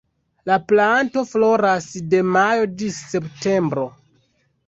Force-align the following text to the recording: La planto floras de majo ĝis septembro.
La 0.51 0.55
planto 0.69 1.23
floras 1.31 1.89
de 2.13 2.21
majo 2.37 2.65
ĝis 2.79 2.97
septembro. 3.13 3.85